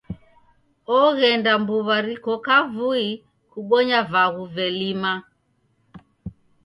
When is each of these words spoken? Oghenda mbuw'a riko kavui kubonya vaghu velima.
Oghenda 1.01 1.51
mbuw'a 1.61 1.97
riko 2.05 2.33
kavui 2.45 3.07
kubonya 3.51 3.99
vaghu 4.11 4.43
velima. 4.55 5.11